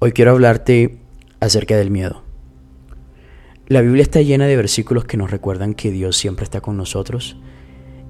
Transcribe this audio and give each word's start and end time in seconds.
Hoy 0.00 0.12
quiero 0.12 0.30
hablarte 0.30 0.96
acerca 1.40 1.76
del 1.76 1.90
miedo. 1.90 2.22
La 3.66 3.80
Biblia 3.80 4.04
está 4.04 4.22
llena 4.22 4.46
de 4.46 4.54
versículos 4.54 5.04
que 5.04 5.16
nos 5.16 5.32
recuerdan 5.32 5.74
que 5.74 5.90
Dios 5.90 6.16
siempre 6.16 6.44
está 6.44 6.60
con 6.60 6.76
nosotros 6.76 7.36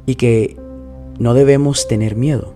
y 0.04 0.16
que 0.16 0.58
no 1.18 1.32
debemos 1.32 1.88
tener 1.88 2.14
miedo. 2.14 2.52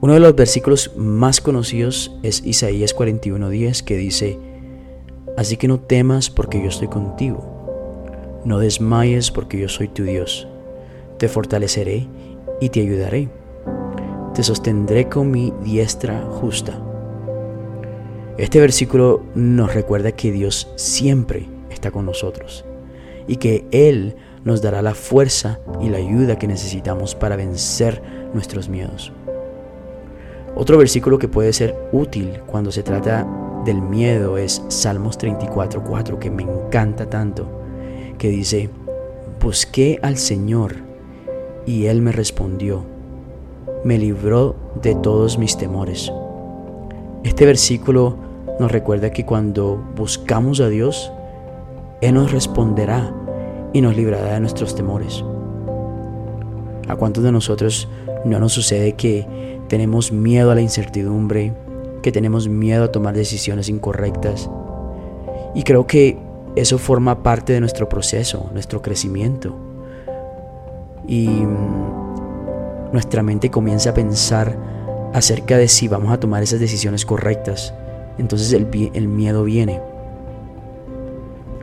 Uno 0.00 0.14
de 0.14 0.18
los 0.18 0.34
versículos 0.34 0.96
más 0.96 1.40
conocidos 1.40 2.10
es 2.24 2.44
Isaías 2.44 2.92
41:10 2.92 3.84
que 3.84 3.96
dice, 3.96 4.36
Así 5.36 5.56
que 5.56 5.68
no 5.68 5.78
temas 5.78 6.28
porque 6.28 6.60
yo 6.60 6.70
estoy 6.70 6.88
contigo, 6.88 8.42
no 8.44 8.58
desmayes 8.58 9.30
porque 9.30 9.60
yo 9.60 9.68
soy 9.68 9.86
tu 9.86 10.02
Dios, 10.02 10.48
te 11.18 11.28
fortaleceré 11.28 12.08
y 12.60 12.70
te 12.70 12.80
ayudaré, 12.80 13.28
te 14.34 14.42
sostendré 14.42 15.08
con 15.08 15.30
mi 15.30 15.52
diestra 15.62 16.20
justa. 16.22 16.82
Este 18.38 18.60
versículo 18.60 19.24
nos 19.34 19.74
recuerda 19.74 20.12
que 20.12 20.30
Dios 20.30 20.68
siempre 20.76 21.48
está 21.70 21.90
con 21.90 22.06
nosotros 22.06 22.64
y 23.26 23.36
que 23.36 23.66
Él 23.72 24.14
nos 24.44 24.62
dará 24.62 24.80
la 24.80 24.94
fuerza 24.94 25.58
y 25.80 25.88
la 25.88 25.98
ayuda 25.98 26.38
que 26.38 26.46
necesitamos 26.46 27.16
para 27.16 27.34
vencer 27.34 28.00
nuestros 28.32 28.68
miedos. 28.68 29.12
Otro 30.54 30.78
versículo 30.78 31.18
que 31.18 31.26
puede 31.26 31.52
ser 31.52 31.74
útil 31.90 32.40
cuando 32.46 32.70
se 32.70 32.84
trata 32.84 33.26
del 33.64 33.82
miedo 33.82 34.38
es 34.38 34.62
Salmos 34.68 35.18
34.4, 35.18 36.20
que 36.20 36.30
me 36.30 36.44
encanta 36.44 37.10
tanto, 37.10 37.48
que 38.18 38.28
dice, 38.28 38.70
busqué 39.40 39.98
al 40.00 40.16
Señor 40.16 40.76
y 41.66 41.86
Él 41.86 42.02
me 42.02 42.12
respondió, 42.12 42.84
me 43.82 43.98
libró 43.98 44.54
de 44.80 44.94
todos 44.94 45.38
mis 45.38 45.58
temores. 45.58 46.12
Este 47.24 47.44
versículo 47.44 48.27
nos 48.58 48.72
recuerda 48.72 49.10
que 49.10 49.24
cuando 49.24 49.76
buscamos 49.94 50.60
a 50.60 50.68
Dios, 50.68 51.12
Él 52.00 52.14
nos 52.14 52.32
responderá 52.32 53.14
y 53.72 53.80
nos 53.80 53.96
librará 53.96 54.34
de 54.34 54.40
nuestros 54.40 54.74
temores. 54.74 55.24
¿A 56.88 56.96
cuántos 56.96 57.22
de 57.22 57.32
nosotros 57.32 57.88
no 58.24 58.40
nos 58.40 58.52
sucede 58.52 58.94
que 58.94 59.60
tenemos 59.68 60.10
miedo 60.10 60.50
a 60.50 60.54
la 60.54 60.60
incertidumbre, 60.60 61.54
que 62.02 62.10
tenemos 62.10 62.48
miedo 62.48 62.84
a 62.84 62.92
tomar 62.92 63.14
decisiones 63.14 63.68
incorrectas? 63.68 64.50
Y 65.54 65.62
creo 65.62 65.86
que 65.86 66.18
eso 66.56 66.78
forma 66.78 67.22
parte 67.22 67.52
de 67.52 67.60
nuestro 67.60 67.88
proceso, 67.88 68.50
nuestro 68.52 68.82
crecimiento. 68.82 69.54
Y 71.06 71.28
mm, 71.28 72.92
nuestra 72.92 73.22
mente 73.22 73.50
comienza 73.50 73.90
a 73.90 73.94
pensar 73.94 74.56
acerca 75.14 75.56
de 75.56 75.68
si 75.68 75.88
vamos 75.88 76.12
a 76.12 76.18
tomar 76.18 76.42
esas 76.42 76.58
decisiones 76.58 77.06
correctas 77.06 77.72
entonces 78.18 78.52
el, 78.52 79.08
miedo 79.08 79.44
viene. 79.44 79.80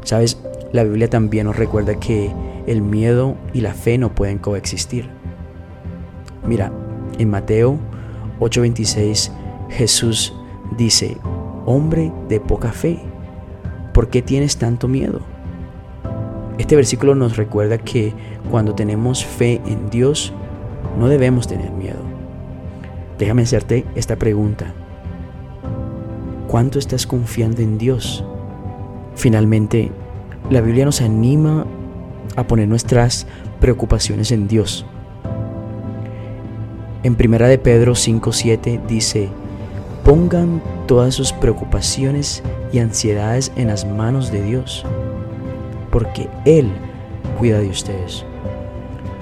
Sabes, 0.03 0.39
la 0.71 0.83
Biblia 0.83 1.09
también 1.09 1.47
nos 1.47 1.57
recuerda 1.57 1.99
que 1.99 2.31
el 2.67 2.81
miedo 2.81 3.35
y 3.53 3.61
la 3.61 3.73
fe 3.73 3.97
no 3.97 4.13
pueden 4.15 4.37
coexistir. 4.39 5.09
Mira, 6.47 6.71
en 7.17 7.29
Mateo 7.29 7.77
8:26 8.39 9.31
Jesús 9.69 10.33
dice, 10.77 11.17
hombre 11.65 12.11
de 12.29 12.39
poca 12.39 12.71
fe, 12.71 12.99
¿por 13.93 14.09
qué 14.09 14.21
tienes 14.21 14.57
tanto 14.57 14.87
miedo? 14.87 15.21
Este 16.57 16.75
versículo 16.75 17.15
nos 17.15 17.35
recuerda 17.35 17.77
que 17.77 18.13
cuando 18.49 18.75
tenemos 18.75 19.25
fe 19.25 19.61
en 19.65 19.89
Dios, 19.89 20.31
no 20.97 21.09
debemos 21.09 21.47
tener 21.47 21.71
miedo. 21.71 21.99
Déjame 23.17 23.43
hacerte 23.43 23.85
esta 23.95 24.15
pregunta. 24.15 24.73
¿Cuánto 26.55 26.79
estás 26.79 27.05
confiando 27.05 27.61
en 27.61 27.77
Dios? 27.77 28.23
Finalmente, 29.15 29.91
la 30.49 30.61
Biblia 30.61 30.85
nos 30.85 31.01
anima 31.01 31.65
a 32.37 32.47
poner 32.47 32.69
nuestras 32.69 33.27
preocupaciones 33.59 34.31
en 34.31 34.47
Dios. 34.47 34.85
En 37.03 37.15
Primera 37.15 37.49
de 37.49 37.57
Pedro 37.57 37.93
5:7 37.93 38.79
dice, 38.87 39.27
"Pongan 40.05 40.61
todas 40.87 41.13
sus 41.13 41.33
preocupaciones 41.33 42.41
y 42.71 42.79
ansiedades 42.79 43.51
en 43.57 43.67
las 43.67 43.85
manos 43.85 44.31
de 44.31 44.41
Dios, 44.41 44.85
porque 45.91 46.29
él 46.45 46.71
cuida 47.37 47.59
de 47.59 47.67
ustedes." 47.67 48.23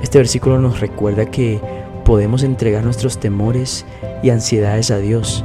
Este 0.03 0.19
versículo 0.19 0.59
nos 0.59 0.81
recuerda 0.81 1.25
que 1.25 1.59
podemos 2.05 2.43
entregar 2.43 2.83
nuestros 2.83 3.19
temores 3.19 3.87
y 4.21 4.29
ansiedades 4.29 4.91
a 4.91 4.99
Dios 4.99 5.43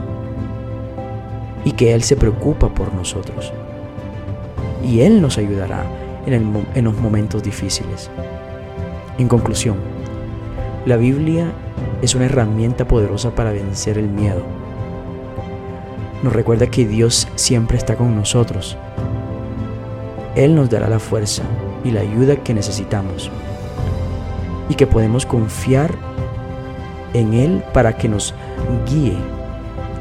y 1.69 1.73
que 1.73 1.93
Él 1.93 2.03
se 2.03 2.17
preocupa 2.17 2.71
por 2.71 2.95
nosotros. 2.95 3.53
Y 4.83 5.01
Él 5.01 5.21
nos 5.21 5.37
ayudará 5.37 5.85
en, 6.25 6.83
los 6.83 6.97
momentos 6.97 7.43
difíciles. 7.43 8.11
En 9.19 9.29
conclusión, 9.29 9.77
la 10.87 10.97
Biblia 10.97 11.53
es 12.01 12.15
una 12.15 12.25
herramienta 12.25 12.89
poderosa 12.89 13.35
para 13.35 13.53
vencer 13.53 13.99
el 13.99 14.09
miedo. 14.09 14.41
Nos 16.23 16.33
recuerda 16.33 16.69
que 16.69 16.87
Dios 16.87 17.29
siempre 17.35 17.77
está 17.77 17.97
con 17.97 18.17
nosotros. 18.17 18.79
Él 20.37 20.55
nos 20.55 20.71
dará 20.71 20.89
la 20.89 21.01
fuerza 21.01 21.43
y 21.85 21.91
la 21.91 22.01
ayuda 22.01 22.37
que 22.37 22.55
necesitamos 22.55 23.31
y 24.71 24.75
que 24.75 24.87
podemos 24.87 25.27
confiar 25.27 25.95
en 27.13 27.35
Él 27.35 27.63
para 27.75 27.95
que 27.99 28.09
nos 28.09 28.35
guíe 28.89 29.19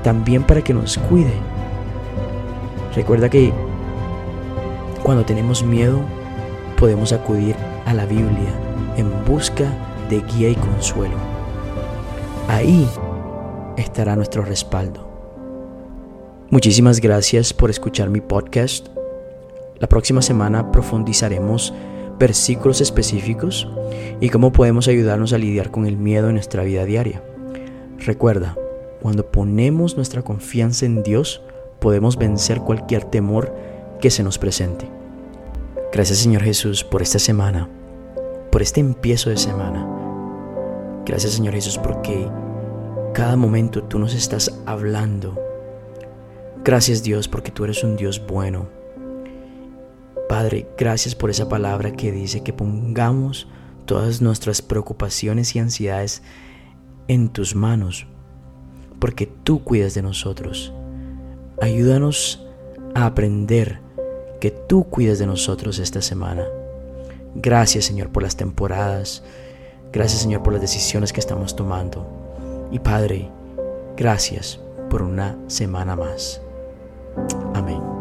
también 0.02 0.44
para 0.44 0.62
que 0.62 0.74
nos 0.74 0.98
cuide. 0.98 1.57
Recuerda 2.98 3.30
que 3.30 3.54
cuando 5.04 5.24
tenemos 5.24 5.64
miedo 5.64 6.02
podemos 6.80 7.14
acudir 7.14 7.56
a 7.86 7.94
la 7.94 8.08
Biblia 8.08 8.50
en 8.98 9.24
busca 9.24 9.66
de 10.10 10.20
guía 10.22 10.50
y 10.50 10.56
consuelo. 10.56 11.14
Ahí 12.48 12.90
estará 13.78 14.16
nuestro 14.16 14.42
respaldo. 14.42 15.08
Muchísimas 16.50 17.00
gracias 17.00 17.54
por 17.54 17.70
escuchar 17.70 18.10
mi 18.10 18.20
podcast. 18.20 18.88
La 19.78 19.88
próxima 19.88 20.24
semana 20.24 20.72
profundizaremos 20.72 21.76
versículos 22.18 22.82
específicos 22.82 23.70
y 24.22 24.30
cómo 24.30 24.52
podemos 24.52 24.88
ayudarnos 24.88 25.34
a 25.34 25.38
lidiar 25.38 25.70
con 25.70 25.86
el 25.86 25.98
miedo 25.98 26.30
en 26.30 26.34
nuestra 26.34 26.64
vida 26.64 26.84
diaria. 26.84 27.22
Recuerda, 28.00 28.56
cuando 29.04 29.28
ponemos 29.28 29.98
nuestra 29.98 30.24
confianza 30.24 30.88
en 30.88 31.04
Dios, 31.04 31.44
podemos 31.80 32.18
vencer 32.18 32.62
cualquier 32.62 33.04
temor 33.04 33.54
que 34.00 34.10
se 34.10 34.24
nos 34.24 34.38
presente. 34.38 34.90
Gracias 35.92 36.20
Señor 36.20 36.44
Jesús 36.44 36.84
por 36.84 37.02
esta 37.02 37.20
semana, 37.20 37.70
por 38.52 38.62
este 38.62 38.80
empiezo 38.80 39.30
de 39.30 39.38
semana. 39.38 39.88
Gracias 41.06 41.34
Señor 41.34 41.54
Jesús 41.54 41.78
porque 41.78 42.30
cada 43.14 43.36
momento 43.36 43.84
tú 43.84 44.00
nos 44.00 44.14
estás 44.14 44.62
hablando. 44.66 45.38
Gracias 46.64 47.04
Dios 47.04 47.28
porque 47.28 47.52
tú 47.52 47.64
eres 47.64 47.84
un 47.84 47.96
Dios 47.96 48.26
bueno. 48.26 48.68
Padre, 50.28 50.68
gracias 50.78 51.16
por 51.16 51.30
esa 51.30 51.48
palabra 51.48 51.94
que 51.94 52.12
dice 52.12 52.44
que 52.44 52.52
pongamos 52.52 53.48
todas 53.86 54.22
nuestras 54.22 54.62
preocupaciones 54.62 55.56
y 55.56 55.60
ansiedades 55.60 56.22
en 57.08 57.30
tus 57.30 57.56
manos 57.56 58.06
porque 59.00 59.28
tú 59.28 59.64
cuidas 59.64 59.94
de 59.94 60.02
nosotros. 60.02 60.74
Ayúdanos 61.62 62.46
a 62.94 63.06
aprender 63.06 63.80
que 64.40 64.52
tú 64.52 64.84
cuidas 64.86 65.20
de 65.20 65.26
nosotros 65.26 65.80
esta 65.80 66.02
semana. 66.02 66.46
Gracias 67.36 67.86
Señor 67.86 68.10
por 68.10 68.24
las 68.24 68.36
temporadas. 68.36 69.24
Gracias 69.92 70.22
Señor 70.22 70.44
por 70.44 70.54
las 70.54 70.62
decisiones 70.62 71.14
que 71.14 71.20
estamos 71.20 71.56
tomando. 71.56 72.06
Y 72.72 72.80
Padre, 72.80 73.30
gracias 73.96 74.60
por 74.90 75.02
una 75.02 75.38
semana 75.48 75.96
más. 75.96 76.42
Amén. 77.54 77.97